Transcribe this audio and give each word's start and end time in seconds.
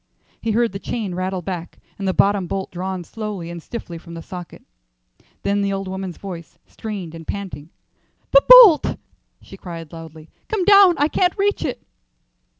He 0.41 0.49
heard 0.53 0.71
the 0.71 0.79
chain 0.79 1.13
rattle 1.13 1.43
back 1.43 1.77
and 1.99 2.07
the 2.07 2.11
bottom 2.15 2.47
bolt 2.47 2.71
drawn 2.71 3.03
slowly 3.03 3.51
and 3.51 3.61
stiffly 3.61 3.99
from 3.99 4.15
the 4.15 4.23
socket. 4.23 4.63
Then 5.43 5.61
the 5.61 5.71
old 5.71 5.87
woman's 5.87 6.17
voice, 6.17 6.57
strained 6.65 7.13
and 7.13 7.27
panting. 7.27 7.69
"The 8.31 8.43
bolt," 8.49 8.97
she 9.43 9.57
cried, 9.57 9.93
loudly. 9.93 10.31
"Come 10.47 10.65
down. 10.65 10.95
I 10.97 11.07
can't 11.07 11.37
reach 11.37 11.63
it." 11.63 11.83